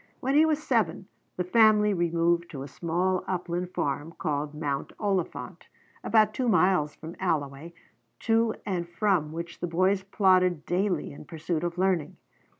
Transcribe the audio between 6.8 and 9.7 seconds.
from Alloway, to and from which the